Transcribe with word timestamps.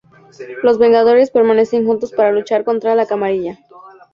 Los 0.63 0.79
Vengadores 0.79 1.29
permanecen 1.29 1.85
juntos 1.85 2.11
para 2.11 2.31
luchar 2.31 2.63
contra 2.63 2.95
la 2.95 3.05
Camarilla. 3.05 3.59